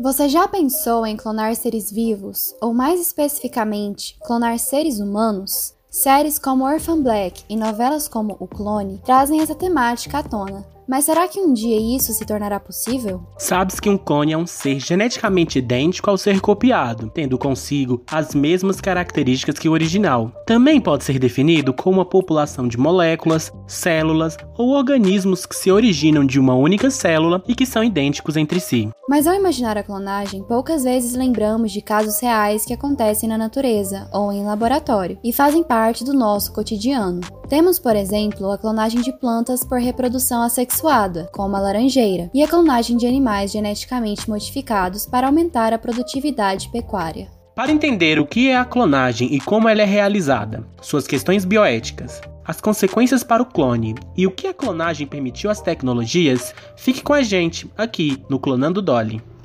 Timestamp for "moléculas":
22.78-23.52